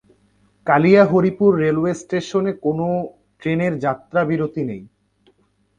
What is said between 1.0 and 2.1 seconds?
Haripur railway